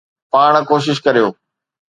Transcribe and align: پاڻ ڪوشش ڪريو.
پاڻ 0.31 0.53
ڪوشش 0.69 0.97
ڪريو. 1.05 1.27